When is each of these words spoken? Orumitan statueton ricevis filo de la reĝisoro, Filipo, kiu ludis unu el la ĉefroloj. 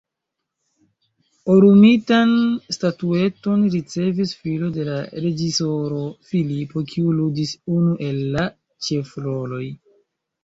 Orumitan 1.55 2.31
statueton 2.77 3.65
ricevis 3.75 4.33
filo 4.45 4.69
de 4.77 4.85
la 4.87 4.95
reĝisoro, 5.25 6.01
Filipo, 6.31 6.83
kiu 6.93 7.13
ludis 7.21 7.51
unu 7.75 7.93
el 8.07 8.23
la 8.37 8.47
ĉefroloj. 8.89 9.63